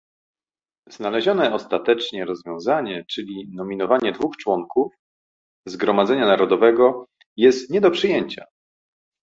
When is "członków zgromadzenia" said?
4.37-6.25